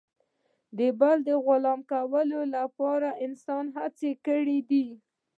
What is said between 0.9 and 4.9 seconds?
بل د غلام کولو لپاره انسان هڅې کړي دي.